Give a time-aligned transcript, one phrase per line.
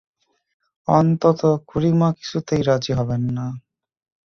[0.87, 3.45] অন্তত খুড়িমা কিছুতেই রাজি হবেন না।